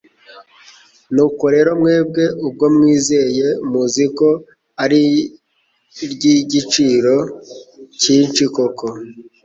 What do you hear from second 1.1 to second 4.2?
Nuko rero mwebwe ubwo mwizeye, muzi